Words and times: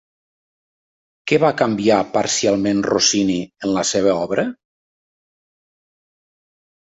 Què 1.31 1.37
va 1.41 1.49
canviar 1.57 1.97
parcialment 2.15 2.79
Rossini 2.87 3.37
en 3.67 3.73
la 3.75 3.83
seva 3.89 4.15
obra? 4.23 4.45